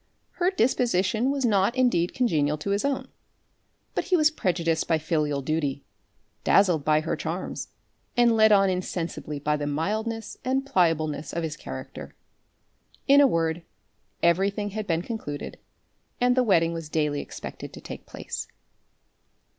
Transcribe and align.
Her 0.41 0.49
disposition 0.49 1.29
was 1.29 1.45
not 1.45 1.75
indeed 1.75 2.11
congenial 2.15 2.57
to 2.57 2.71
his 2.71 2.83
own. 2.83 3.09
But 3.93 4.05
he 4.05 4.17
was 4.17 4.31
prejudiced 4.31 4.87
by 4.87 4.97
filial 4.97 5.43
duty, 5.43 5.83
dazzled 6.43 6.83
by 6.83 7.01
her 7.01 7.15
charms, 7.15 7.67
and 8.17 8.35
led 8.35 8.51
on 8.51 8.67
insensibly 8.67 9.37
by 9.37 9.57
the 9.57 9.67
mildness 9.67 10.37
and 10.43 10.65
pliableness 10.65 11.33
of 11.33 11.43
his 11.43 11.55
character. 11.55 12.15
In 13.07 13.21
a 13.21 13.27
word, 13.27 13.61
every 14.23 14.49
thing 14.49 14.71
had 14.71 14.87
been 14.87 15.03
concluded, 15.03 15.59
and 16.19 16.35
the 16.35 16.41
wedding 16.41 16.73
was 16.73 16.89
daily 16.89 17.21
expected 17.21 17.71
to 17.73 17.79
take 17.79 18.07
place. 18.07 18.47